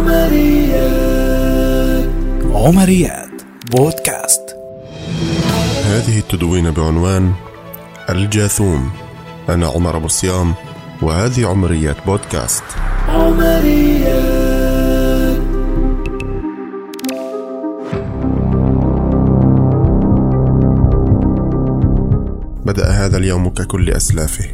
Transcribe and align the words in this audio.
عمريات. 0.00 1.30
عمريات 2.44 3.42
بودكاست. 3.70 4.56
هذه 5.84 6.18
التدوينة 6.18 6.70
بعنوان 6.70 7.32
الجاثوم. 8.10 8.90
أنا 9.48 9.66
عمر 9.66 9.96
أبو 9.96 10.08
صيام 10.08 10.54
وهذه 11.02 11.46
عمريات 11.46 11.96
بودكاست. 12.06 12.62
عمريات. 13.08 14.20
بدأ 22.64 22.90
هذا 22.90 23.16
اليوم 23.16 23.48
ككل 23.48 23.90
أسلافه. 23.90 24.44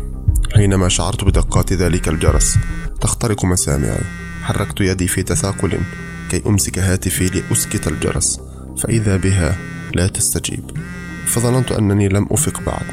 حينما 0.55 0.89
شعرت 0.89 1.25
بدقات 1.25 1.73
ذلك 1.73 2.09
الجرس 2.09 2.59
تخترق 3.01 3.45
مسامعي. 3.45 4.26
حركت 4.47 4.81
يدي 4.81 5.09
في 5.09 5.23
تثاقل 5.23 5.79
كي 6.31 6.43
أمسك 6.47 6.79
هاتفي 6.79 7.27
لأسكت 7.27 7.89
الجرس 7.89 8.41
فإذا 8.79 9.17
بها 9.17 9.57
لا 9.95 10.07
تستجيب. 10.07 10.71
فظننت 11.27 11.73
أنني 11.73 12.09
لم 12.09 12.27
أفق 12.31 12.61
بعد 12.67 12.87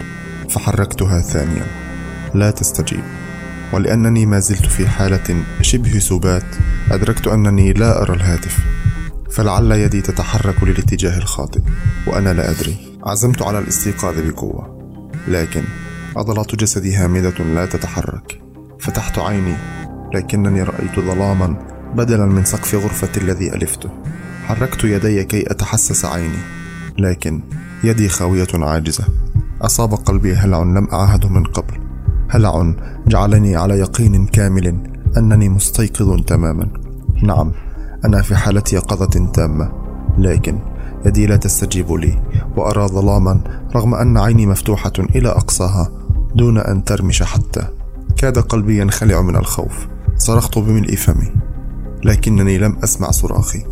فحركتها 0.50 1.22
ثانيا 1.22 1.66
لا 2.34 2.52
تستجيب. 2.52 3.04
ولأنني 3.74 4.26
ما 4.26 4.40
زلت 4.40 4.66
في 4.66 4.88
حالة 4.88 5.44
شبه 5.62 6.00
سبات 6.00 6.46
أدركت 6.92 7.28
أنني 7.28 7.74
لا 7.74 8.02
أرى 8.02 8.14
الهاتف. 8.14 8.58
فلعل 9.32 9.72
يدي 9.72 10.02
تتحرك 10.02 10.64
للاتجاه 10.64 11.18
الخاطئ 11.18 11.62
وأنا 12.08 12.34
لا 12.34 12.52
أدري. 12.52 12.78
عزمت 13.04 13.42
على 13.42 13.60
الاستيقاظ 13.60 14.20
بقوة 14.20 14.94
لكن 15.28 15.64
عضلات 16.16 16.56
جسدي 16.56 16.96
هامدة 16.96 17.44
لا 17.56 17.66
تتحرك. 17.66 18.42
فتحت 18.80 19.20
عيني 19.20 19.56
لكنني 20.14 20.64
رأيت 20.64 21.00
ظلاما 21.00 21.56
بدلا 21.96 22.26
من 22.26 22.46
سقف 22.46 22.76
غرفتي 22.76 23.20
الذي 23.20 23.54
ألفته. 23.56 23.90
حركت 24.46 24.84
يدي 24.84 25.24
كي 25.24 25.52
أتحسس 25.52 26.06
عيني 26.06 26.38
لكن 26.98 27.42
يدي 27.84 28.10
خاوية 28.10 28.48
عاجزة. 28.54 29.04
أصاب 29.62 29.94
قلبي 29.94 30.34
هلع 30.34 30.64
لم 30.64 30.88
أعهده 30.94 31.30
من 31.30 31.44
قبل. 31.44 31.74
هلع 32.30 32.74
جعلني 33.08 33.56
على 33.56 33.80
يقين 33.80 34.26
كامل 34.26 34.78
أنني 35.18 35.50
مستيقظ 35.50 36.22
تماما. 36.22 36.68
نعم 37.24 37.52
أنا 38.06 38.22
في 38.22 38.36
حالة 38.36 38.64
يقظة 38.74 39.32
تامة 39.34 39.72
لكن 40.18 40.60
يدي 41.06 41.26
لا 41.26 41.36
تستجيب 41.36 41.92
لي 41.92 42.22
وأرى 42.58 42.88
ظلاما 42.88 43.42
رغم 43.76 43.96
أن 43.96 44.18
عيني 44.18 44.46
مفتوحة 44.46 44.94
إلى 45.00 45.30
أقصاها 45.30 45.92
دون 46.36 46.58
أن 46.58 46.84
ترمش 46.84 47.24
حتى. 47.24 47.68
كاد 48.18 48.40
قلبي 48.40 48.82
ينخلع 48.82 49.22
من 49.22 49.36
الخوف. 49.36 49.88
صرخت 50.18 50.58
بملء 50.58 50.96
فمي 50.96 51.32
لكنني 52.04 52.58
لم 52.58 52.78
أسمع 52.84 53.12
صراخي 53.12 53.64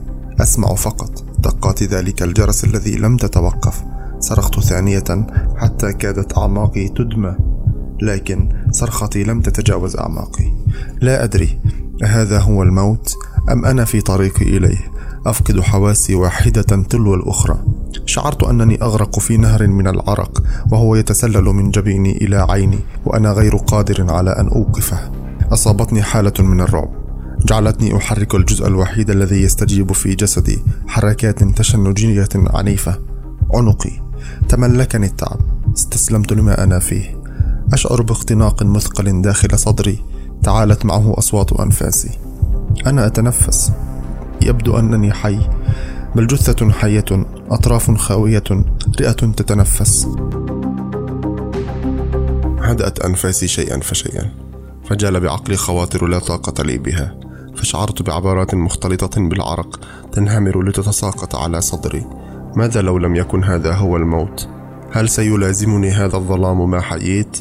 أسمع 0.42 0.75
فقط 0.75 1.23
دقات 1.39 1.84
ذلك 1.84 2.23
الجرس 2.23 2.64
الذي 2.64 2.95
لم 2.95 3.17
تتوقف. 3.17 3.84
صرخت 4.20 4.59
ثانية 4.59 5.28
حتى 5.58 5.94
كادت 5.94 6.38
أعماقي 6.38 6.88
تدمى 6.88 7.36
لكن 8.02 8.50
صرختي 8.72 9.23
لم 9.23 9.42
تتجاوز 9.42 9.95
أعماقي. 9.95 10.53
لا 11.02 11.23
أدري 11.23 11.59
أهذا 12.03 12.39
هو 12.39 12.64
الموت 12.64 13.14
أم 13.52 13.66
أنا 13.66 13.86
في 13.86 14.02
طريقي 14.02 14.58
إليه. 14.58 14.92
أفقد 15.25 15.59
حواسي 15.59 16.16
واحدة 16.16 16.62
تلو 16.62 17.16
الأخرى. 17.16 17.64
شعرت 18.06 18.44
أنني 18.44 18.81
أغرق 18.81 19.19
في 19.19 19.38
نهر 19.38 19.67
من 19.67 19.88
العرق 19.88 20.44
وهو 20.72 20.95
يتسلل 20.95 21.44
من 21.44 21.72
جبيني 21.72 22.17
إلى 22.17 22.38
عيني 22.50 22.80
وأنا 23.06 23.31
غير 23.31 23.56
قادر 23.56 24.14
على 24.14 24.31
أن 24.31 24.47
أوقفه. 24.47 25.20
أصابتني 25.53 26.02
حالة 26.02 26.33
من 26.39 26.61
الرعب. 26.61 26.89
جعلتني 27.45 27.97
أحرك 27.97 28.35
الجزء 28.35 28.67
الوحيد 28.67 29.09
الذي 29.09 29.41
يستجيب 29.41 29.91
في 29.91 30.16
جسدي 30.16 30.59
حركات 30.88 31.44
تشنجية 31.44 32.30
عنيفة. 32.35 32.99
عنقي. 33.53 33.91
تملكني 34.50 35.06
التعب 35.06 35.40
استسلمت 35.75 36.34
لما 36.34 36.63
أنا 36.63 36.79
فيه. 36.79 37.22
أشعر 37.73 38.01
باختناق 38.01 38.63
مثقل 38.63 39.22
داخل 39.22 39.59
صدري. 39.59 40.06
تعالت 40.44 40.85
معه 40.85 41.13
أصوات 41.17 41.53
أنفاسي. 41.53 42.09
أنا 42.88 43.06
أتنفس. 43.06 43.72
يبدو 44.41 44.79
أنني 44.79 45.13
حي. 45.13 45.40
بل 46.16 46.28
جثة 46.28 46.72
حية. 46.72 47.06
أطراف 47.51 47.91
خاوية. 47.91 48.44
رئة 49.01 49.11
تتنفس. 49.11 50.07
هدأت 52.61 53.00
أنفاسي 53.00 53.47
شيئا 53.47 53.79
فشيئا. 53.79 54.50
فجال 54.86 55.19
بعقلي 55.19 55.58
خواطر 55.58 56.08
لا 56.08 56.19
طاقة 56.19 56.64
لي 56.64 56.78
بها 56.78 57.16
فشعرت 57.56 58.02
بعبارات 58.02 58.56
مختلطة 58.56 59.30
بالعرق 59.30 59.80
تنهمر 60.12 60.64
لتتساقط 60.64 61.36
على 61.36 61.62
صدري. 61.62 62.06
ماذا 62.56 62.81
لو 62.81 62.97
لم 62.97 63.16
يكن 63.16 63.44
هذا 63.44 63.74
هو 63.74 63.97
الموت؟ 63.97 64.50
هل 64.91 65.09
سيلازمني 65.09 65.91
هذا 65.91 66.18
الظلام 66.18 66.70
ما 66.70 66.81
حييت؟ 66.81 67.38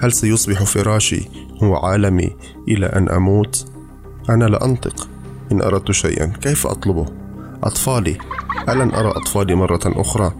هل 0.00 0.12
سيصبح 0.12 0.62
فراشي 0.62 1.28
هو 1.62 1.76
عالمي 1.76 2.36
إلى 2.68 2.86
أن 2.86 3.08
أموت؟ 3.08 3.66
أنا 4.30 4.44
لا 4.44 4.64
أنطق. 4.64 5.08
إن 5.52 5.62
أردت 5.62 5.90
شيئا 5.90 6.26
كيف 6.26 6.66
أطلبه؟ 6.66 7.06
أطفالي 7.64 8.18
ألن 8.68 8.94
أرى 8.94 9.10
أطفالي 9.10 9.54
مرة 9.54 9.80
أخرى؟ 9.86 10.32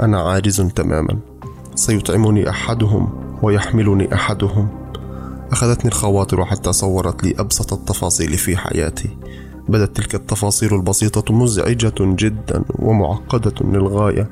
أنا 0.00 0.20
عاجز 0.20 0.60
تماما. 0.60 1.18
سيطعمني 1.74 2.50
أحدهم 2.50 3.12
ويحملني 3.42 4.14
أحدهم. 4.14 4.79
أخذتني 5.52 5.88
الخواطر 5.88 6.44
حتى 6.44 6.72
صورت 6.72 7.24
لي 7.24 7.34
أبسط 7.38 7.72
التفاصيل 7.72 8.38
في 8.38 8.56
حياتي. 8.56 9.16
بدت 9.68 9.96
تلك 9.96 10.14
التفاصيل 10.14 10.74
البسيطة 10.74 11.34
مزعجة 11.34 11.94
جدا 12.00 12.64
ومعقدة 12.78 13.54
للغاية 13.60 14.30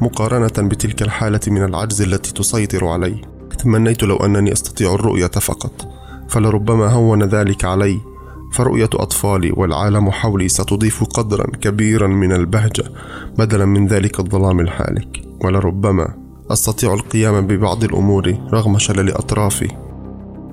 مقارنة 0.00 0.68
بتلك 0.68 1.02
الحالة 1.02 1.40
من 1.46 1.64
العجز 1.64 2.02
التي 2.02 2.32
تسيطر 2.32 2.86
علي. 2.86 3.20
تمنيت 3.58 4.02
لو 4.02 4.16
أنني 4.16 4.52
أستطيع 4.52 4.94
الرؤية 4.94 5.26
فقط 5.26 5.88
فلربما 6.28 6.92
هون 6.92 7.22
ذلك 7.22 7.64
علي. 7.64 8.00
فرؤية 8.52 8.90
أطفالي 8.94 9.52
والعالم 9.56 10.10
حولي 10.10 10.48
ستضيف 10.48 11.04
قدرا 11.04 11.46
كبيرا 11.46 12.06
من 12.06 12.32
البهجة 12.32 12.84
بدلا 13.38 13.64
من 13.64 13.86
ذلك 13.86 14.20
الظلام 14.20 14.60
الحالك. 14.60 15.24
ولربما 15.44 16.14
أستطيع 16.50 16.94
القيام 16.94 17.46
ببعض 17.46 17.84
الأمور 17.84 18.38
رغم 18.52 18.78
شلل 18.78 19.10
أطرافي. 19.10 19.87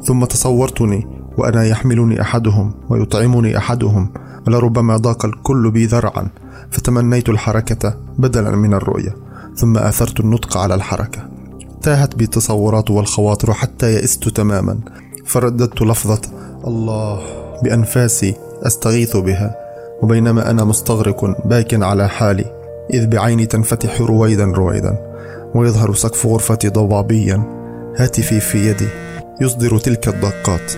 ثم 0.04 0.26
تصورتني 0.26 1.08
وأنا 1.38 1.66
يحملني 1.66 2.22
أحدهم 2.22 2.74
ويطعمني 2.90 3.58
أحدهم 3.58 4.10
ولربما 4.48 4.98
ضاق 4.98 5.26
الكل 5.26 5.72
بي 5.72 5.86
ذرعا 5.86 6.28
فتمنيت 6.72 7.30
الحركة 7.30 7.98
بدلا 8.18 8.52
من 8.52 8.74
الرؤية 8.74 9.16
ثم 9.56 9.78
آثرت 9.78 10.20
النطق 10.20 10.58
على 10.58 10.76
الحركة. 10.76 11.28
تاهت 11.82 12.16
بي 12.16 12.24
التصورات 12.24 12.92
والخواطر 12.92 13.54
حتى 13.54 13.94
يئست 13.94 14.30
تماما 14.30 14.80
فرددت 15.26 15.82
لفظة 15.82 16.22
الله 16.68 17.22
بأنفاسي 17.64 18.36
أستغيث 18.64 19.18
بها 19.18 19.56
وبينما 20.02 20.50
أنا 20.50 20.64
مستغرق 20.64 21.48
باك 21.48 21.84
على 21.84 22.10
حالي 22.10 22.46
إذ 22.94 23.08
بعيني 23.08 23.46
تنفتح 23.46 24.02
رويدا 24.02 24.46
رويدا 24.46 24.98
ويظهر 25.56 25.94
سقف 25.94 26.26
غرفتي 26.26 26.70
ضبابيا 26.70 27.44
هاتفي 27.98 28.40
في 28.40 28.70
يدي. 28.70 28.88
يصدر 29.42 29.78
تلك 29.78 30.08
الدقات 30.08 30.72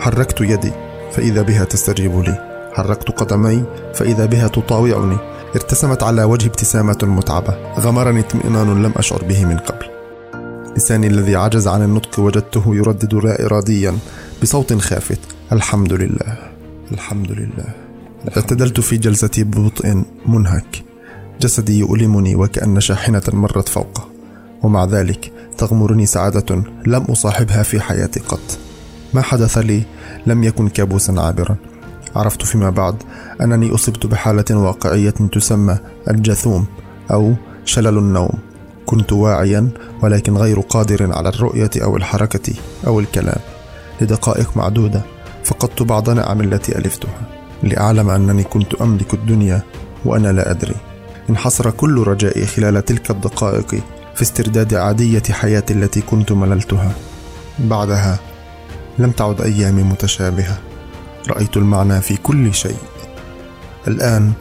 حركت 0.00 0.40
يدي 0.40 0.72
فإذا 1.12 1.42
بها 1.42 1.64
تستجيب 1.64 2.20
لي. 2.20 2.48
حركت 2.74 3.10
قدمي 3.10 3.64
فإذا 3.94 4.26
بها 4.26 4.48
تطاوعني. 4.48 5.16
ارتسمت 5.54 6.02
على 6.02 6.24
وجهي 6.24 6.46
ابتسامة 6.46 6.98
متعبة. 7.02 7.74
غمرني 7.78 8.20
اطمئنان 8.20 8.82
لم 8.82 8.92
أشعر 8.96 9.24
به 9.24 9.44
من 9.44 9.56
قبل. 9.56 9.86
لساني 10.76 11.06
الذي 11.06 11.36
عجز 11.36 11.68
عن 11.68 11.82
النطق 11.82 12.20
وجدته 12.20 12.76
يردد 12.76 13.14
لا 13.14 13.46
إراديا 13.46 13.98
بصوت 14.42 14.72
خافت. 14.72 15.20
الحمد 15.52 15.92
لله. 15.92 16.36
الحمد 16.92 17.32
لله. 17.32 17.74
اعتدلت 18.36 18.80
في 18.80 18.96
جلستي 18.96 19.44
ببطء 19.44 20.02
منهك. 20.26 20.84
جسدي 21.40 21.78
يؤلمني 21.78 22.34
وكأن 22.34 22.80
شاحنة 22.80 23.22
مرت 23.32 23.68
فوقه. 23.68 24.17
ومع 24.62 24.84
ذلك 24.84 25.32
تغمرني 25.58 26.06
سعادة 26.06 26.62
لم 26.86 27.02
أصاحبها 27.02 27.62
في 27.62 27.80
حياتي 27.80 28.20
قط. 28.20 28.58
ما 29.14 29.22
حدث 29.22 29.58
لي 29.58 29.82
لم 30.26 30.44
يكن 30.44 30.68
كابوسا 30.68 31.12
عابرا. 31.18 31.56
عرفت 32.16 32.42
فيما 32.42 32.70
بعد 32.70 32.94
أنني 33.40 33.74
أصبت 33.74 34.06
بحالة 34.06 34.44
واقعية 34.50 35.10
تسمى 35.10 35.78
الجثوم 36.10 36.66
أو 37.10 37.34
شلل 37.64 37.98
النوم. 37.98 38.32
كنت 38.86 39.12
واعيا 39.12 39.68
ولكن 40.02 40.36
غير 40.36 40.60
قادر 40.60 41.12
على 41.12 41.28
الرؤية 41.28 41.70
أو 41.76 41.96
الحركة 41.96 42.54
أو 42.86 43.00
الكلام. 43.00 43.40
لدقائق 44.00 44.56
معدودة 44.56 45.02
فقدت 45.44 45.82
بعض 45.82 46.10
نعم 46.10 46.40
التي 46.40 46.78
ألفتها. 46.78 47.20
لأعلم 47.62 48.10
أنني 48.10 48.42
كنت 48.42 48.74
أملك 48.74 49.14
الدنيا 49.14 49.62
وأنا 50.04 50.32
لا 50.32 50.50
أدري. 50.50 50.74
انحصر 51.30 51.70
كل 51.70 52.02
رجائي 52.02 52.46
خلال 52.46 52.84
تلك 52.84 53.10
الدقائق 53.10 53.80
في 54.18 54.24
استرداد 54.24 54.74
عادية 54.74 55.22
حياتي 55.30 55.74
التي 55.74 56.00
كنت 56.00 56.32
مللتها. 56.32 56.92
بعدها 57.58 58.18
لم 58.98 59.10
تعد 59.10 59.40
أيامي 59.40 59.82
متشابهة. 59.82 60.58
رأيت 61.28 61.56
المعنى 61.56 62.00
في 62.00 62.16
كل 62.16 62.54
شيء. 62.54 62.76
الآن 63.88 64.32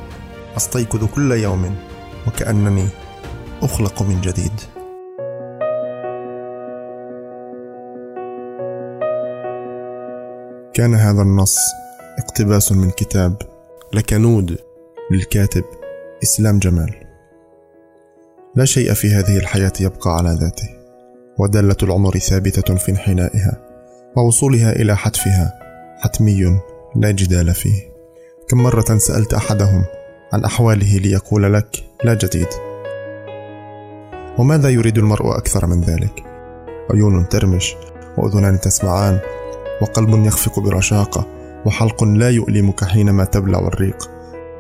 أستيقظ 0.58 1.06
كل 1.06 1.32
يوم 1.32 1.76
وكأنني 2.28 2.88
أخلق 3.62 4.02
من 4.02 4.22
جديد. 4.22 4.52
كان 10.74 10.96
هذا 10.96 11.22
النص 11.22 11.58
اقتباس 12.20 12.72
من 12.72 12.90
كتاب 12.90 13.42
لكنود 13.94 14.58
للكاتب 15.12 15.64
إسلام 16.24 16.60
جمال. 16.60 17.07
لا 18.58 18.66
شيء 18.66 18.94
في 18.94 19.08
هذه 19.08 19.38
الحياة 19.38 19.74
يبقى 19.80 20.18
على 20.18 20.38
ذاته 20.42 20.70
ودالة 21.38 21.76
العمر 21.84 22.18
ثابتة 22.18 22.76
في 22.76 22.92
انحنائها 22.92 23.58
ووصولها 24.16 24.72
إلى 24.72 24.98
حتفها 24.98 25.54
حتمي 26.00 26.60
لا 26.96 27.12
جدال 27.12 27.54
فيه. 27.54 27.92
كم 28.50 28.58
مرة 28.58 28.98
سألت 28.98 29.34
أحدهم 29.34 29.86
عن 30.34 30.44
أحواله 30.44 30.98
ليقول 30.98 31.54
لك 31.54 31.84
لا 32.04 32.14
جديد. 32.14 32.48
وماذا 34.38 34.70
يريد 34.70 34.98
المرء 34.98 35.38
أكثر 35.38 35.66
من 35.66 35.82
ذلك؟ 35.82 36.24
عيون 36.92 37.30
ترمش 37.30 37.76
وأذنان 38.18 38.60
تسمعان 38.60 39.20
وقلب 39.82 40.26
يخفق 40.26 40.60
برشاقة 40.60 41.28
وحلق 41.66 42.04
لا 42.04 42.30
يؤلمك 42.30 42.84
حينما 42.84 43.26
تبلع 43.26 43.60
الريق 43.60 44.12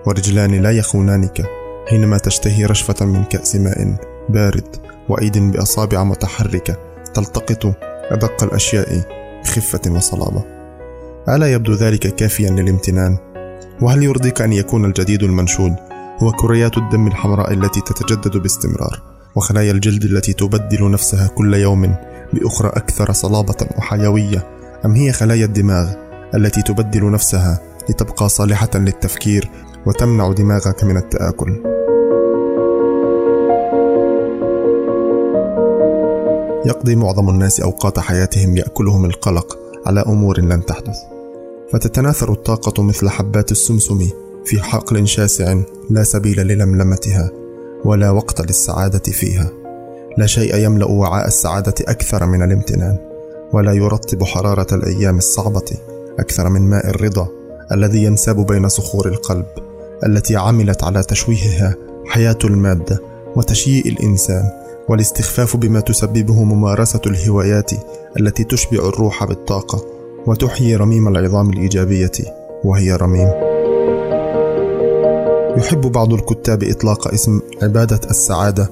ورجلان 0.05 0.51
لا 0.51 0.71
يخونانك. 0.71 1.66
حينما 1.89 2.17
تشتهي 2.17 2.65
رشفة 2.65 3.05
من 3.05 3.23
كأس 3.23 3.55
ماء 3.55 3.95
بارد 4.29 4.75
وأيد 5.09 5.37
بأصابع 5.37 6.03
متحركة 6.03 6.77
تلتقط 7.13 7.75
أدق 8.11 8.43
الأشياء 8.43 9.01
بخفة 9.43 9.91
وصلابة. 9.91 10.43
ألا 11.29 11.53
يبدو 11.53 11.73
ذلك 11.73 12.15
كافيا 12.15 12.49
للامتنان؟ 12.49 13.17
وهل 13.81 14.03
يرضيك 14.03 14.41
أن 14.41 14.53
يكون 14.53 14.85
الجديد 14.85 15.23
المنشود 15.23 15.75
هو 16.19 16.31
كريات 16.31 16.77
الدم 16.77 17.07
الحمراء 17.07 17.53
التي 17.53 17.81
تتجدد 17.81 18.37
باستمرار 18.37 19.01
وخلايا 19.35 19.71
الجلد 19.71 20.03
التي 20.03 20.33
تبدل 20.33 20.91
نفسها 20.91 21.27
كل 21.27 21.53
يوم 21.53 21.95
بأخرى 22.33 22.69
أكثر 22.69 23.11
صلابة 23.11 23.67
وحيوية؟ 23.77 24.47
أم 24.85 24.95
هي 24.95 25.11
خلايا 25.11 25.45
الدماغ 25.45 25.93
التي 26.35 26.61
تبدل 26.61 27.11
نفسها 27.11 27.59
لتبقى 27.89 28.29
صالحة 28.29 28.69
للتفكير 28.75 29.49
وتمنع 29.85 30.31
دماغك 30.31 30.83
من 30.83 30.97
التآكل؟ 30.97 31.76
يقضي 36.67 36.95
معظم 36.95 37.29
الناس 37.29 37.59
أوقات 37.59 37.99
حياتهم 37.99 38.57
يأكلهم 38.57 39.05
القلق 39.05 39.57
على 39.85 39.99
أمور 39.99 40.41
لن 40.41 40.65
تحدث. 40.65 40.97
فتتناثر 41.73 42.31
الطاقة 42.31 42.83
مثل 42.83 43.09
حبات 43.09 43.51
السمسم 43.51 44.09
في 44.45 44.61
حقل 44.61 45.07
شاسع 45.07 45.55
لا 45.89 46.03
سبيل 46.03 46.39
للملمتها 46.39 47.31
ولا 47.85 48.11
وقت 48.11 48.41
للسعادة 48.41 49.11
فيها. 49.11 49.49
لا 50.17 50.25
شيء 50.25 50.55
يملأ 50.55 50.85
وعاء 50.85 51.27
السعادة 51.27 51.73
أكثر 51.87 52.25
من 52.25 52.43
الامتنان 52.43 52.97
ولا 53.53 53.73
يرطب 53.73 54.23
حرارة 54.23 54.75
الأيام 54.75 55.17
الصعبة 55.17 55.71
أكثر 56.19 56.49
من 56.49 56.61
ماء 56.61 56.89
الرضا 56.89 57.27
الذي 57.71 58.03
ينساب 58.03 58.45
بين 58.45 58.69
صخور 58.69 59.07
القلب 59.07 59.45
التي 60.05 60.35
عملت 60.35 60.83
على 60.83 61.03
تشويهها 61.03 61.75
حياة 62.07 62.37
المادة 62.43 62.99
وتشييء 63.35 63.87
الإنسان. 63.87 64.66
والاستخفاف 64.89 65.57
بما 65.57 65.79
تسببه 65.79 66.43
ممارسة 66.43 67.01
الهوايات 67.07 67.71
التي 68.19 68.43
تشبع 68.43 68.77
الروح 68.77 69.25
بالطاقة 69.25 69.85
وتحيي 70.27 70.75
رميم 70.75 71.07
العظام 71.07 71.49
الإيجابية 71.49 72.11
وهي 72.63 72.95
رميم. 72.95 73.29
يحب 75.57 75.81
بعض 75.81 76.13
الكتاب 76.13 76.63
إطلاق 76.63 77.07
اسم 77.07 77.39
عبادة 77.61 77.99
السعادة 78.09 78.69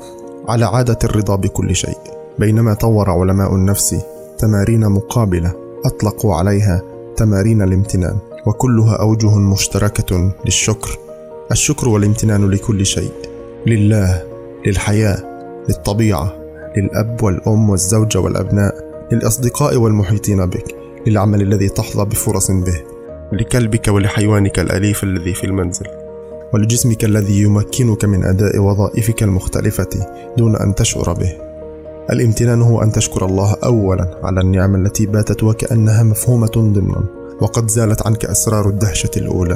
على 0.48 0.66
عادة 0.66 1.00
الرضا 1.04 1.36
بكل 1.36 1.76
شيء، 1.76 1.98
بينما 2.40 2.74
طور 2.74 3.10
علماء 3.10 3.56
النفس 3.56 3.96
تمارين 4.38 4.90
مقابلة 4.90 5.54
أطلقوا 5.86 6.36
عليها 6.36 6.82
تمارين 7.18 7.62
الامتنان، 7.62 8.18
وكلها 8.48 8.96
أوجه 8.96 9.38
مشتركة 9.38 10.32
للشكر. 10.46 11.00
الشكر 11.52 11.90
والامتنان 11.90 12.50
لكل 12.50 12.86
شيء، 12.86 13.12
لله، 13.68 14.24
للحياة، 14.66 15.35
للطبيعة، 15.70 16.34
للأب 16.78 17.24
والأم 17.24 17.70
والزوجة 17.70 18.20
والأبناء، 18.20 18.76
للأصدقاء 19.12 19.78
والمحيطين 19.78 20.46
بك، 20.46 20.76
للعمل 21.08 21.42
الذي 21.42 21.70
تحظى 21.70 22.06
بفرص 22.06 22.52
به 22.52 22.82
لكلبك 23.32 23.88
ولحيوانك 23.88 24.60
الأليف 24.60 25.04
الذي 25.04 25.34
في 25.34 25.44
المنزل 25.44 25.86
ولجسمك 26.54 27.06
الذي 27.06 27.42
يمكنك 27.42 28.06
من 28.06 28.24
أداء 28.24 28.60
وظائفك 28.60 29.24
المختلفة 29.24 29.90
دون 30.38 30.56
أن 30.56 30.76
تشعر 30.76 31.14
به. 31.14 31.34
الامتنان 32.12 32.62
هو 32.62 32.82
أن 32.82 32.92
تشكر 32.92 33.26
الله 33.26 33.56
أولا 33.64 34.20
على 34.24 34.42
النعم 34.42 34.76
التي 34.76 35.06
باتت 35.06 35.44
وكأنها 35.44 36.04
مفهومة 36.04 36.52
ضمنا 36.58 37.04
وقد 37.42 37.70
زالت 37.70 38.08
عنك 38.08 38.26
أسرار 38.26 38.70
الدهشة 38.70 39.12
الأولى. 39.18 39.56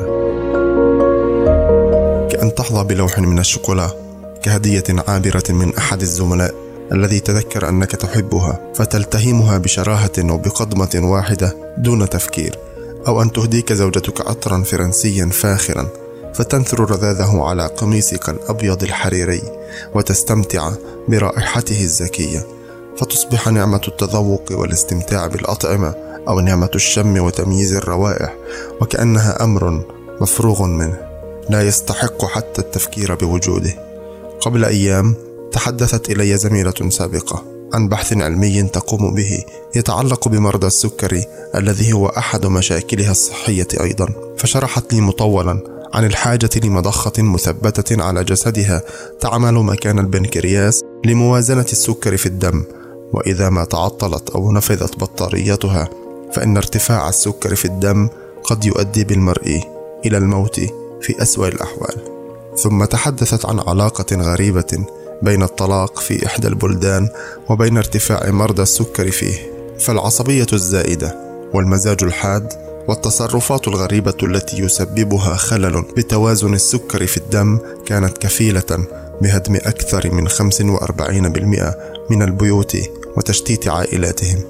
كأن 2.31 2.55
تحظى 2.55 2.83
بلوح 2.83 3.19
من 3.19 3.39
الشوكولا. 3.39 4.08
كهدية 4.43 4.83
عابرة 5.07 5.43
من 5.49 5.75
أحد 5.77 6.01
الزملاء 6.01 6.55
الذي 6.91 7.19
تذكر 7.19 7.69
أنك 7.69 7.91
تحبها 7.91 8.71
فتلتهمها 8.75 9.57
بشراهة 9.57 10.11
وبقضمة 10.19 11.11
واحدة 11.11 11.75
دون 11.77 12.09
تفكير 12.09 12.59
أو 13.07 13.21
أن 13.21 13.31
تهديك 13.31 13.73
زوجتك 13.73 14.27
عطرا 14.27 14.63
فرنسيا 14.63 15.25
فاخرا 15.25 15.87
فتنثر 16.33 16.79
رذاذه 16.91 17.41
على 17.43 17.67
قميصك 17.67 18.29
الأبيض 18.29 18.83
الحريري 18.83 19.41
وتستمتع 19.93 20.71
برائحته 21.07 21.83
الزكية 21.83 22.47
فتصبح 22.97 23.47
نعمة 23.47 23.81
التذوق 23.87 24.43
والاستمتاع 24.51 25.27
بالأطعمة 25.27 25.95
أو 26.27 26.39
نعمة 26.39 26.71
الشم 26.75 27.17
وتمييز 27.17 27.73
الروائح 27.73 28.35
وكأنها 28.81 29.43
أمر 29.43 29.85
مفروغ 30.21 30.63
منه 30.63 30.97
لا 31.49 31.61
يستحق 31.61 32.25
حتى 32.25 32.61
التفكير 32.61 33.15
بوجوده. 33.15 33.88
قبل 34.41 34.65
أيام 34.65 35.15
تحدثت 35.51 36.09
إلي 36.09 36.37
زميلة 36.37 36.89
سابقة 36.89 37.43
عن 37.73 37.87
بحث 37.87 38.13
علمي 38.13 38.63
تقوم 38.63 39.15
به 39.15 39.43
يتعلق 39.75 40.27
بمرضى 40.27 40.67
السكري 40.67 41.25
الذي 41.55 41.93
هو 41.93 42.07
أحد 42.07 42.45
مشاكلها 42.45 43.11
الصحية 43.11 43.67
أيضا. 43.81 44.07
فشرحت 44.37 44.93
لي 44.93 45.01
مطولا 45.01 45.63
عن 45.93 46.05
الحاجة 46.05 46.49
لمضخة 46.63 47.23
مثبتة 47.23 48.03
على 48.03 48.23
جسدها 48.23 48.81
تعمل 49.19 49.53
مكان 49.53 49.99
البنكرياس 49.99 50.83
لموازنة 51.05 51.65
السكر 51.71 52.17
في 52.17 52.25
الدم 52.25 52.63
وإذا 53.13 53.49
ما 53.49 53.63
تعطلت 53.63 54.29
أو 54.29 54.51
نفذت 54.51 54.99
بطاريتها 54.99 55.89
فإن 56.33 56.57
ارتفاع 56.57 57.09
السكر 57.09 57.55
في 57.55 57.65
الدم 57.65 58.09
قد 58.43 58.65
يؤدي 58.65 59.03
بالمرء 59.03 59.61
إلى 60.05 60.17
الموت 60.17 60.59
في 61.01 61.21
أسوأ 61.21 61.47
الأحوال. 61.47 62.18
ثم 62.63 62.85
تحدثت 62.85 63.45
عن 63.45 63.59
علاقة 63.59 64.15
غريبة 64.15 64.85
بين 65.21 65.43
الطلاق 65.43 65.99
في 65.99 66.25
إحدى 66.25 66.47
البلدان 66.47 67.09
وبين 67.49 67.77
ارتفاع 67.77 68.31
مرضى 68.31 68.61
السكر 68.61 69.11
فيه 69.11 69.51
فالعصبية 69.79 70.47
الزائدة 70.53 71.15
والمزاج 71.53 72.03
الحاد 72.03 72.53
والتصرفات 72.87 73.67
الغريبة 73.67 74.17
التي 74.23 74.61
يسببها 74.61 75.35
خلل 75.35 75.81
بتوازن 75.97 76.53
السكر 76.53 77.07
في 77.07 77.17
الدم 77.17 77.59
كانت 77.85 78.17
كفيلة 78.17 78.87
بهدم 79.21 79.55
أكثر 79.55 80.13
من 80.13 80.29
45% 80.29 80.33
من 82.11 82.21
البيوت 82.21 82.77
وتشتيت 83.17 83.67
عائلاتهم. 83.67 84.43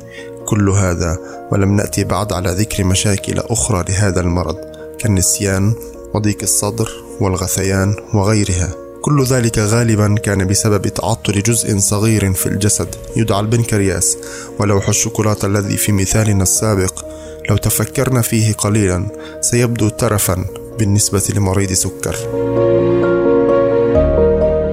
كل 0.46 0.70
هذا 0.70 1.18
ولم 1.52 1.76
نأتي 1.76 2.04
بعد 2.04 2.34
على 2.34 2.52
ذكر 2.52 2.84
مشاكل 2.84 3.40
أخرى 3.40 3.84
لهذا 3.90 4.22
المرض 4.22 4.58
كالنسيان 5.00 5.74
وضيق 6.14 6.38
الصدر 6.44 6.90
والغثيان 7.22 7.96
وغيرها. 8.14 8.76
كل 9.02 9.24
ذلك 9.24 9.60
غالبا 9.60 10.16
كان 10.16 10.48
بسبب 10.48 10.88
تعطل 10.88 11.44
جزء 11.44 11.78
صغير 11.78 12.34
في 12.34 12.46
الجسد. 12.46 12.96
يدعى 13.16 13.40
البنكرياس 13.40 14.18
ولوح 14.60 14.90
الشوكولاتة 14.90 15.46
الذي 15.46 15.78
في 15.78 15.92
مثالنا 15.92 16.44
السابق 16.44 17.06
لو 17.50 17.58
تفكرنا 17.58 18.22
فيه 18.22 18.54
قليلا 18.54 19.06
سيبدو 19.42 19.90
ترفا 19.90 20.46
بالنسبة 20.80 21.24
لمريض 21.36 21.74
سكر. 21.74 22.16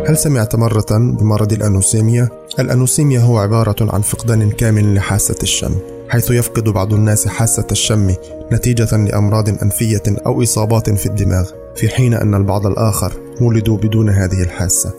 هل 0.08 0.18
سمعت 0.18 0.56
مرة 0.56 0.86
بمرض 0.90 1.52
الأنوسيميا؟ 1.52 2.28
الأنوسيميا 2.58 3.20
هو 3.20 3.38
عبارة 3.38 3.76
عن 3.80 4.02
فقدان 4.02 4.50
كامل 4.50 4.94
لحاسة 4.94 5.36
الشم. 5.42 5.95
حيث 6.08 6.30
يفقد 6.30 6.68
بعض 6.68 6.94
الناس 6.94 7.28
حاسة 7.28 7.66
الشم 7.72 8.14
نتيجة 8.52 8.96
لأمراض 8.96 9.48
أنفية 9.48 10.02
أو 10.26 10.42
إصابات 10.42 10.90
في 10.90 11.06
الدماغ 11.06 11.50
في 11.76 11.88
حين 11.88 12.14
أن 12.14 12.34
البعض 12.34 12.66
الآخر 12.66 13.12
ولدوا 13.40 13.76
بدون 13.76 14.10
هذه 14.10 14.42
الحاسة. 14.42 14.92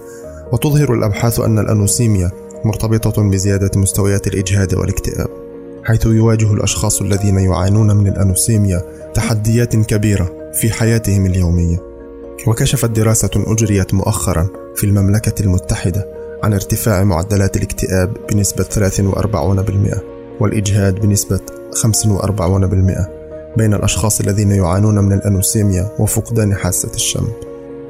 وتظهر 0.51 0.93
الأبحاث 0.93 1.39
أن 1.39 1.59
الأنوسيميا 1.59 2.31
مرتبطة 2.65 3.29
بزيادة 3.29 3.71
مستويات 3.75 4.27
الإجهاد 4.27 4.75
والاكتئاب 4.75 5.27
حيث 5.83 6.05
يواجه 6.05 6.53
الأشخاص 6.53 7.01
الذين 7.01 7.39
يعانون 7.39 7.95
من 7.95 8.07
الأنوسيميا 8.07 8.81
تحديات 9.13 9.75
كبيرة 9.75 10.51
في 10.53 10.71
حياتهم 10.71 11.25
اليومية. 11.25 11.77
وكشفت 12.47 12.89
دراسة 12.89 13.29
أجريت 13.35 13.93
مؤخرا 13.93 14.47
في 14.75 14.83
المملكة 14.83 15.43
المتحدة 15.43 16.07
عن 16.43 16.53
ارتفاع 16.53 17.03
معدلات 17.03 17.57
الاكتئاب 17.57 18.17
بنسبة 18.31 18.63
43% 18.63 20.16
والإجهاد 20.39 20.95
بنسبة 20.95 21.39
45% 21.73 23.17
بين 23.57 23.73
الأشخاص 23.73 24.19
الذين 24.19 24.51
يعانون 24.51 24.99
من 24.99 25.13
الأنوسيميا 25.13 25.89
وفقدان 25.99 26.55
حاسة 26.55 26.91
الشم. 26.95 27.27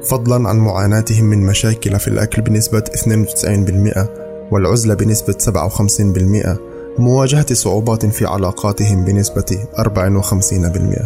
فضلا 0.02 0.48
عن 0.48 0.58
معاناتهم 0.58 1.24
من 1.24 1.38
مشاكل 1.38 1.98
في 1.98 2.08
الأكل 2.08 2.42
بنسبة 2.42 2.80
92% 2.80 4.06
والعزلة 4.50 4.94
بنسبة 4.94 5.34
57% 5.38 6.58
ومواجهة 6.98 7.54
صعوبات 7.54 8.06
في 8.06 8.26
علاقاتهم 8.26 9.04
بنسبة 9.04 9.58
54% 9.78 11.02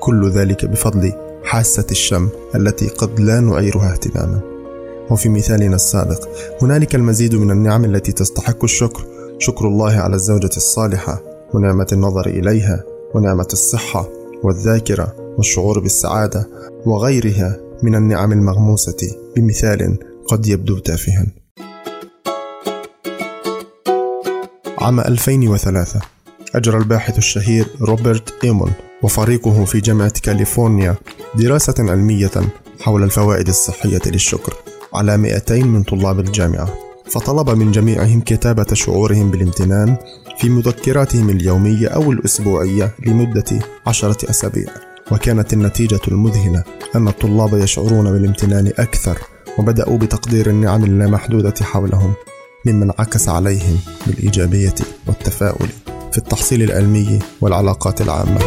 كل 0.00 0.30
ذلك 0.30 0.64
بفضل 0.64 1.12
حاسة 1.44 1.86
الشم 1.90 2.28
التي 2.54 2.88
قد 2.88 3.20
لا 3.20 3.40
نعيرها 3.40 3.92
اهتماما. 3.92 4.40
وفي 5.10 5.28
مثالنا 5.28 5.76
السابق 5.76 6.28
هنالك 6.62 6.94
المزيد 6.94 7.34
من 7.34 7.50
النعم 7.50 7.84
التي 7.84 8.12
تستحق 8.12 8.64
الشكر 8.64 9.04
شكر 9.44 9.68
الله 9.68 9.92
على 9.92 10.14
الزوجة 10.14 10.56
الصالحة 10.56 11.22
ونعمة 11.54 11.86
النظر 11.92 12.26
إليها 12.26 12.84
ونعمة 13.14 13.48
الصحة 13.52 14.08
والذاكرة 14.42 15.14
والشعور 15.36 15.80
بالسعادة 15.80 16.48
وغيرها 16.86 17.60
من 17.82 17.94
النعم 17.94 18.32
المغموسة 18.32 18.96
بمثال 19.36 19.98
قد 20.28 20.46
يبدو 20.46 20.78
تافها. 20.78 21.26
عام 24.78 25.00
2003 25.00 26.00
أجرى 26.54 26.78
الباحث 26.78 27.18
الشهير 27.18 27.66
روبرت 27.80 28.44
إيمون 28.44 28.72
وفريقه 29.02 29.64
في 29.64 29.80
جامعة 29.80 30.20
كاليفورنيا 30.22 30.96
دراسة 31.34 31.74
علمية 31.78 32.32
حول 32.80 33.02
الفوائد 33.02 33.48
الصحية 33.48 34.02
للشكر 34.06 34.54
على 34.94 35.16
200 35.16 35.54
من 35.54 35.82
طلاب 35.82 36.20
الجامعة 36.20 36.83
فطلب 37.14 37.50
من 37.50 37.70
جميعهم 37.72 38.20
كتابة 38.20 38.66
شعورهم 38.72 39.30
بالامتنان 39.30 39.96
في 40.38 40.48
مذكراتهم 40.48 41.30
اليومية 41.30 41.88
أو 41.88 42.12
الأسبوعية 42.12 42.94
لمدة 43.06 43.44
عشرة 43.86 44.30
أسابيع. 44.30 44.68
وكانت 45.12 45.52
النتيجة 45.52 46.00
المذهلة 46.08 46.64
أن 46.96 47.08
الطلاب 47.08 47.54
يشعرون 47.54 48.12
بالامتنان 48.12 48.66
أكثر 48.66 49.18
وبدأوا 49.58 49.98
بتقدير 49.98 50.50
النعم 50.50 50.84
اللامحدودة 50.84 51.54
حولهم 51.62 52.12
مما 52.66 52.84
انعكس 52.84 53.28
عليهم 53.28 53.78
بالإيجابية 54.06 54.74
والتفاؤل 55.06 55.68
في 56.12 56.18
التحصيل 56.18 56.62
العلمي 56.62 57.18
والعلاقات 57.40 58.00
العامة. 58.00 58.40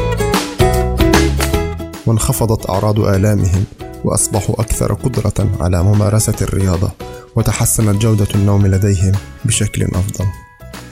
وانخفضت 2.06 2.70
أعراض 2.70 3.00
آلامهم 3.00 3.64
وأصبحوا 4.04 4.62
أكثر 4.62 4.94
قدرة 4.94 5.50
على 5.62 5.84
ممارسة 5.84 6.36
الرياضة 6.42 6.92
وتحسنت 7.38 8.02
جودة 8.02 8.28
النوم 8.36 8.68
لديهم 8.68 9.12
بشكل 9.46 9.84
أفضل. 9.84 10.26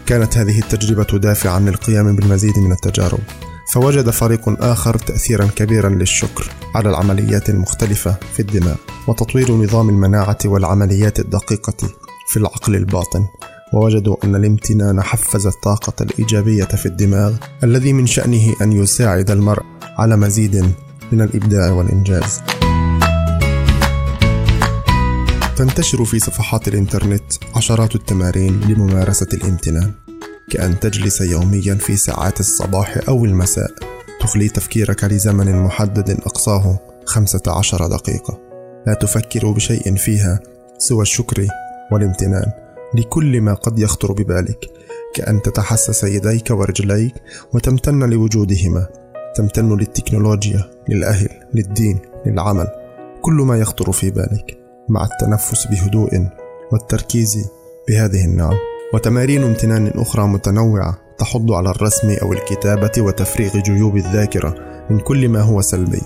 كانت 0.05 0.37
هذه 0.37 0.59
التجربة 0.59 1.19
دافعا 1.19 1.59
للقيام 1.59 2.15
بالمزيد 2.15 2.59
من 2.59 2.71
التجارب، 2.71 3.19
فوجد 3.73 4.09
فريق 4.09 4.63
آخر 4.63 4.97
تأثيرا 4.97 5.45
كبيرا 5.55 5.89
للشكر 5.89 6.51
على 6.75 6.89
العمليات 6.89 7.49
المختلفة 7.49 8.15
في 8.33 8.39
الدماغ 8.39 8.75
وتطوير 9.07 9.51
نظام 9.51 9.89
المناعة 9.89 10.37
والعمليات 10.45 11.19
الدقيقة 11.19 11.89
في 12.27 12.37
العقل 12.37 12.75
الباطن 12.75 13.25
ووجدوا 13.73 14.15
أن 14.23 14.35
الامتنان 14.35 15.01
حفز 15.01 15.47
الطاقة 15.47 16.03
الإيجابية 16.03 16.63
في 16.63 16.85
الدماغ 16.85 17.33
الذي 17.63 17.93
من 17.93 18.05
شأنه 18.05 18.55
أن 18.61 18.71
يساعد 18.71 19.31
المرء 19.31 19.63
على 19.97 20.17
مزيد 20.17 20.71
من 21.11 21.21
الإبداع 21.21 21.71
والإنجاز. 21.71 22.41
تنتشر 25.65 26.05
في 26.05 26.19
صفحات 26.19 26.67
الإنترنت 26.67 27.23
عشرات 27.55 27.95
التمارين 27.95 28.61
لممارسة 28.61 29.27
الامتنان 29.33 29.91
كأن 30.51 30.79
تجلس 30.79 31.21
يوميا 31.21 31.75
في 31.75 31.95
ساعات 31.95 32.39
الصباح 32.39 32.99
أو 33.07 33.25
المساء 33.25 33.71
تخلي 34.21 34.49
تفكيرك 34.49 35.03
لزمن 35.03 35.55
محدد 35.55 36.09
أقصاه 36.09 36.79
خمسة 37.05 37.41
عشر 37.47 37.87
دقيقة. 37.87 38.39
لا 38.87 38.93
تفكر 38.93 39.51
بشيء 39.51 39.95
فيها 39.95 40.39
سوى 40.77 41.01
الشكر 41.01 41.47
والامتنان 41.91 42.51
لكل 42.95 43.41
ما 43.41 43.53
قد 43.53 43.79
يخطر 43.79 44.11
ببالك 44.11 44.65
كأن 45.15 45.41
تتحسس 45.41 46.03
يديك 46.03 46.51
ورجليك 46.51 47.13
وتمتن 47.53 48.09
لوجودهما 48.09 48.87
تمتن 49.35 49.77
للتكنولوجيا 49.77 50.71
للأهل 50.89 51.29
للدين 51.53 51.99
للعمل 52.25 52.67
كل 53.21 53.33
ما 53.33 53.59
يخطر 53.59 53.91
في 53.91 54.09
بالك. 54.09 54.64
مع 54.89 55.05
التنفس 55.05 55.67
بهدوء 55.67 56.27
والتركيز 56.71 57.49
بهذه 57.87 58.25
النعم. 58.25 58.55
وتمارين 58.93 59.43
امتنان 59.43 59.87
أخرى 59.87 60.27
متنوعة 60.27 60.97
تحض 61.17 61.51
على 61.51 61.69
الرسم 61.69 62.15
أو 62.21 62.33
الكتابة 62.33 62.91
وتفريغ 62.97 63.59
جيوب 63.59 63.97
الذاكرة 63.97 64.55
من 64.89 64.99
كل 64.99 65.29
ما 65.29 65.41
هو 65.41 65.61
سلبي 65.61 66.01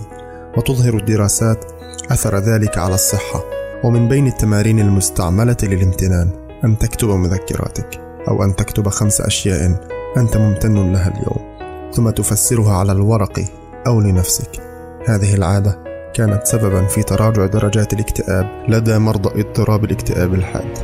وتظهر 0.58 0.98
الدراسات 0.98 1.66
أثر 2.12 2.38
ذلك 2.38 2.78
على 2.78 2.96
الصحة. 2.96 3.44
ومن 3.84 4.08
بين 4.08 4.28
التمارين 4.28 4.80
المستعملة 4.80 5.58
للامتنان 5.64 6.30
أن 6.64 6.78
تكتب 6.78 7.10
مذكراتك 7.10 8.00
أو 8.28 8.44
أن 8.44 8.56
تكتب 8.56 8.90
خمس 8.90 9.22
أشياء 9.22 9.90
أنت 10.18 10.38
ممتن 10.38 10.92
لها 10.94 11.08
اليوم 11.08 11.60
ثم 11.92 12.10
تفسرها 12.10 12.74
على 12.74 12.92
الورق 12.92 13.40
أو 13.88 14.02
لنفسك. 14.02 14.62
هذه 15.08 15.36
العادة 15.36 15.89
كانت 16.14 16.48
سببا 16.48 16.86
في 16.86 17.04
تراجع 17.04 17.46
درجات 17.46 17.94
الاكتئاب 17.94 18.66
لدى 18.68 18.98
مرضى 18.98 19.42
اضطراب 19.42 19.84
الاكتئاب 19.84 20.34
الحاد. 20.34 20.78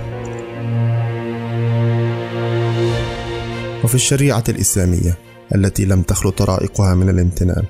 وفي 3.83 3.95
الشريعة 3.95 4.43
الإسلامية 4.49 5.17
التي 5.55 5.85
لم 5.85 6.01
تخلو 6.01 6.31
طرائقها 6.31 6.95
من 6.95 7.09
الامتنان 7.09 7.63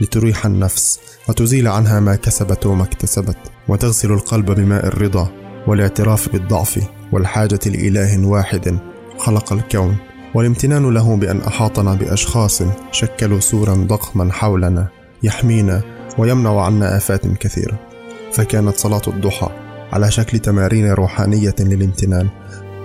لتريح 0.00 0.46
النفس 0.46 1.00
وتزيل 1.28 1.68
عنها 1.68 2.00
ما 2.00 2.16
كسبت 2.16 2.66
وما 2.66 2.82
اكتسبت 2.82 3.36
وتغسل 3.68 4.12
القلب 4.12 4.50
بماء 4.50 4.86
الرضا 4.86 5.28
والاعتراف 5.66 6.28
بالضعف 6.32 6.78
والحاجة 7.12 7.60
لإله 7.66 8.26
واحد 8.26 8.78
خلق 9.18 9.52
الكون. 9.52 9.96
والامتنان 10.34 10.94
له 10.94 11.16
بأن 11.16 11.40
أحاطنا 11.40 11.94
بأشخاص 11.94 12.62
شكلوا 12.92 13.40
سورا 13.40 13.74
ضخما 13.74 14.32
حولنا 14.32 14.88
يحمينا 15.22 15.82
ويمنع 16.18 16.60
عنا 16.60 16.96
آفات 16.96 17.26
كثيرة. 17.26 17.78
فكانت 18.32 18.76
صلاة 18.76 19.02
الضحى 19.06 19.48
على 19.92 20.10
شكل 20.10 20.38
تمارين 20.38 20.92
روحانية 20.92 21.54
للامتنان. 21.60 22.28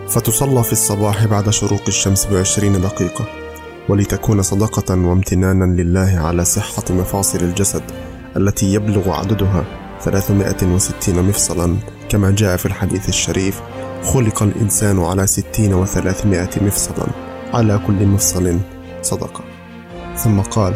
فتصلى 0.09 0.63
في 0.63 0.71
الصباح 0.71 1.25
بعد 1.25 1.49
شروق 1.49 1.81
الشمس 1.87 2.25
بعشرين 2.25 2.81
دقيقة 2.81 3.25
ولتكون 3.89 4.41
صدقة 4.41 4.95
وامتنانا 4.95 5.81
لله 5.81 6.19
على 6.19 6.45
صحة 6.45 6.83
مفاصل 6.89 7.39
الجسد 7.39 7.81
التي 8.37 8.73
يبلغ 8.73 9.11
عددها 9.11 9.65
360 10.01 11.23
مفصلا. 11.23 11.77
كما 12.09 12.31
جاء 12.31 12.57
في 12.57 12.65
الحديث 12.65 13.09
الشريف 13.09 13.61
خلق 14.03 14.43
الإنسان 14.43 14.99
على 15.03 15.27
ستين 15.27 15.73
وثلاثمائة 15.73 16.63
مفصلا 16.63 17.07
على 17.53 17.79
كل 17.87 18.05
مفصل 18.05 18.59
صدقة. 19.01 19.43
ثم 20.17 20.41
قال 20.41 20.73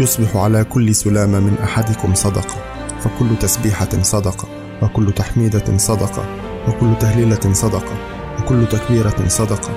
يصبح 0.00 0.36
على 0.36 0.64
كل 0.64 0.94
سلامة 0.94 1.40
من 1.40 1.58
أحدكم 1.64 2.14
صدقة. 2.14 2.54
فكل 3.00 3.36
تسبيحة 3.40 4.02
صدقة 4.02 4.48
وكل 4.82 5.12
تحميدة 5.12 5.76
صدقة 5.76 6.24
وكل 6.68 6.98
تهليلة 7.00 7.52
صدقة 7.52 7.92
وكل 8.38 8.66
تكبيرة 8.66 9.28
صدقة 9.28 9.70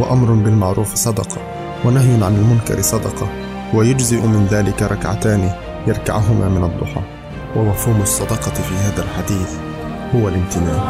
وأمر 0.00 0.32
بالمعروف 0.32 0.94
صدقة 0.94 1.36
ونهي 1.84 2.24
عن 2.24 2.36
المنكر 2.36 2.82
صدقة 2.82 3.28
ويجزئ 3.74 4.26
من 4.26 4.46
ذلك 4.50 4.82
ركعتان 4.82 5.50
يركعهما 5.86 6.48
من 6.48 6.64
الضحى. 6.64 7.00
ومفهوم 7.56 8.02
الصدقة 8.02 8.52
في 8.52 8.74
هذا 8.74 9.02
الحديث 9.02 9.50
هو 10.14 10.28
الامتنان 10.28 10.80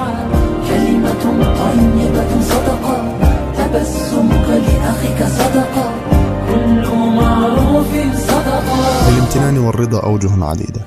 كلمة 0.69 1.23
طيبة 1.43 2.41
صدقة 2.41 3.19
تبسمك 3.57 4.49
لأخيك 4.49 5.27
صدقة. 5.27 5.93
كل 6.49 6.89
معروف 6.97 7.92
للامتنان 9.09 9.59
والرضا 9.59 10.01
أوجه 10.01 10.45
عديدة 10.45 10.87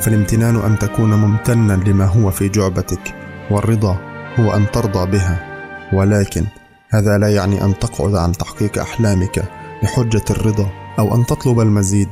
فالامتنان 0.00 0.56
أن 0.56 0.78
تكون 0.78 1.14
ممتنا 1.14 1.72
لما 1.72 2.04
هو 2.04 2.30
في 2.30 2.48
جعبتك 2.48 3.14
والرضا 3.50 3.98
هو 4.36 4.52
أن 4.56 4.70
ترضى 4.70 5.10
بها. 5.10 5.48
ولكن 5.92 6.44
هذا 6.90 7.18
لا 7.18 7.28
يعني 7.34 7.64
أن 7.64 7.78
تقعد 7.78 8.14
عن 8.14 8.32
تحقيق 8.32 8.78
أحلامك 8.78 9.44
لحجة 9.82 10.24
الرضا 10.30 10.70
أو 10.98 11.14
أن 11.14 11.26
تطلب 11.26 11.60
المزيد 11.60 12.08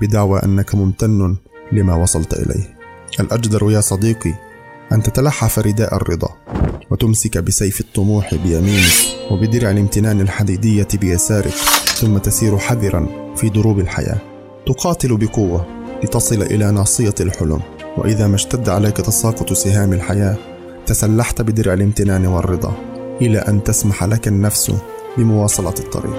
بدعوى 0.00 0.40
أنك 0.44 0.74
ممتن 0.74 1.36
لما 1.72 1.94
وصلت 1.94 2.34
إليه. 2.34 2.76
الأجدر 3.20 3.70
يا 3.70 3.80
صديقي 3.80 4.34
أن 4.92 5.02
تتلحف 5.02 5.58
رداء 5.58 5.96
الرضا 5.96 6.28
وتمسك 6.90 7.38
بسيف 7.38 7.80
الطموح 7.80 8.34
بيمينك 8.34 8.92
وبدرع 9.30 9.70
الامتنان 9.70 10.20
الحديدية 10.20 10.88
بيسارك 10.94 11.54
ثم 11.94 12.18
تسير 12.18 12.58
حذرا 12.58 13.08
في 13.36 13.48
دروب 13.48 13.78
الحياة. 13.78 14.35
تقاتل 14.66 15.16
بقوة 15.16 15.66
لتصل 16.04 16.42
إلى 16.42 16.70
ناصية 16.70 17.14
الحلم. 17.20 17.60
وإذا 17.96 18.26
ما 18.26 18.34
اشتد 18.34 18.68
عليك 18.68 18.96
تساقط 18.96 19.52
سهام 19.52 19.92
الحياة 19.92 20.36
تسلحت 20.86 21.42
بدرع 21.42 21.72
الامتنان 21.74 22.26
والرضا 22.26 22.74
إلى 23.20 23.38
أن 23.38 23.62
تسمح 23.62 24.04
لك 24.04 24.28
النفس 24.28 24.72
بمواصلة 25.18 25.74
الطريق. 25.78 26.16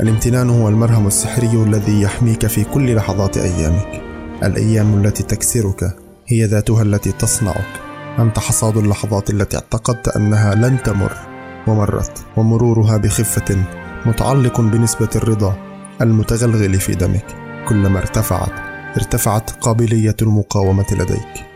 الامتنان 0.00 0.50
هو 0.50 0.68
المرهم 0.68 1.06
السحري 1.06 1.62
الذي 1.62 2.02
يحميك 2.02 2.46
في 2.46 2.64
كل 2.64 2.94
لحظات 2.94 3.36
أيامك. 3.36 4.02
الأيام 4.42 5.04
التي 5.04 5.22
تكسرك 5.22 5.96
هي 6.26 6.44
ذاتها 6.44 6.82
التي 6.82 7.12
تصنعك. 7.12 7.80
أنت 8.18 8.38
حصاد 8.38 8.76
اللحظات 8.76 9.30
التي 9.30 9.56
اعتقدت 9.56 10.08
أنها 10.08 10.54
لن 10.54 10.82
تمر 10.82 11.12
ومرت 11.66 12.24
ومرورها 12.36 12.96
بخفة 12.96 13.56
متعلق 14.06 14.60
بنسبة 14.60 15.08
الرضا 15.16 15.69
المتغلغل 16.00 16.80
في 16.80 16.94
دمك. 16.94 17.26
كلما 17.68 17.98
ارتفعت 17.98 18.52
ارتفعت 18.96 19.50
قابلية 19.50 20.16
المقاومة 20.22 20.86
لديك. 20.92 21.46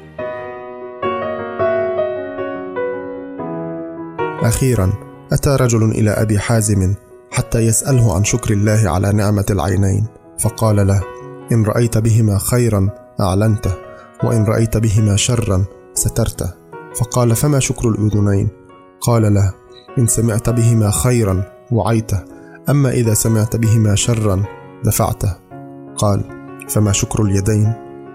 أخيرا 4.43 4.93
أتى 5.33 5.57
رجل 5.61 5.91
إلى 5.91 6.11
أبي 6.11 6.39
حازم 6.39 6.95
حتى 7.33 7.59
يسأله 7.59 8.15
عن 8.15 8.25
شكر 8.25 8.53
الله 8.53 8.83
على 8.91 9.13
نعمة 9.13 9.47
العينين 9.51 10.07
فقال 10.41 10.87
له 10.87 11.03
إن 11.53 11.65
رأيت 11.65 11.99
بهما 11.99 12.39
خيرا 12.39 12.89
أعلنته 13.21 13.75
وإن 14.25 14.45
رأيت 14.45 14.77
بهما 14.77 15.17
شرا 15.17 15.65
سترته. 15.95 16.53
فقال 16.99 17.37
فما 17.37 17.59
شكر 17.59 17.89
الأذنين؟ 17.89 18.49
قال 19.01 19.35
له 19.35 19.53
إن 19.99 20.07
سمعت 20.07 20.51
بهما 20.51 20.91
خيرا 20.91 21.43
وعيته. 21.73 22.34
أما 22.69 22.91
إذا 22.91 23.15
سمعت 23.15 23.57
بهما 23.57 23.95
شرا 23.95 24.45
دفعته 24.85 25.37
قال 25.97 26.25
فما 26.69 26.93
شكر 26.93 27.23
اليدين؟ 27.23 27.73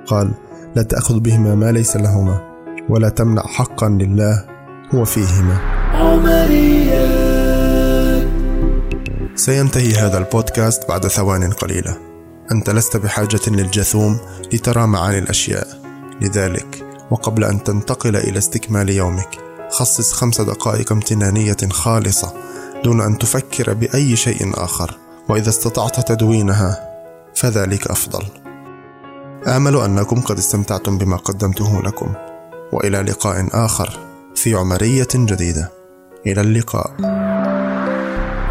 قال 0.08 0.32
لا 0.76 0.84
تأخذ 0.84 1.20
بهما 1.20 1.56
ما 1.56 1.72
ليس 1.72 1.96
لهما 1.96 2.42
ولا 2.90 3.10
تمنع 3.10 3.42
حقا 3.42 3.90
لله 3.90 4.46
هو 4.96 5.06
فيهما. 5.06 5.58
سينتهي 9.36 9.94
هذا 9.94 10.18
البودكاست 10.18 10.90
بعد 10.90 11.08
ثوان 11.08 11.52
قليلة. 11.52 11.98
أنت 12.52 12.70
لست 12.70 12.98
بحاجة 12.98 13.42
للجثوم 13.48 14.18
لترى 14.54 14.88
معاني 14.88 15.20
الأشياء. 15.20 15.68
لذلك 16.22 16.86
وقبل 17.12 17.44
أن 17.44 17.64
تنتقل 17.64 18.16
إلى 18.16 18.38
استكمال 18.38 18.90
يومك 18.90 19.38
خصص 19.72 20.14
خمس 20.14 20.42
دقائق 20.42 20.92
امتنانية 20.92 21.58
خالصة 21.72 22.34
دون 22.84 23.02
أن 23.02 23.18
تفكر 23.18 23.74
بأي 23.74 24.16
شيء 24.16 24.64
آخر 24.64 24.98
وإذا 25.30 25.50
استطعت 25.50 26.12
تدوينها 26.12 26.90
فذلك 27.36 27.88
أفضل. 27.88 28.24
آمل 29.48 29.76
أنكم 29.76 30.22
قد 30.22 30.38
استمتعتم 30.38 30.98
بما 30.98 31.18
قدمته 31.18 31.82
لكم 31.82 32.14
وإلى 32.72 33.02
لقاء 33.02 33.48
آخر 33.52 34.00
في 34.36 34.54
عمرية 34.54 35.08
جديدة. 35.16 35.72
إلى 36.28 36.42
اللقاء. 36.42 36.92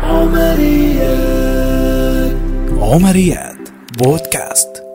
عمرية 0.03 1.39
عمريات. 2.81 3.59
بودكاست. 3.99 4.88